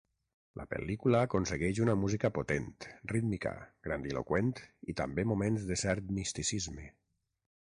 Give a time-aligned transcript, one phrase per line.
[0.59, 2.71] La pel·lícula aconsegueix una música potent,
[3.13, 3.53] rítmica,
[3.89, 4.51] grandiloqüent
[4.95, 6.89] i també moments de cert misticisme.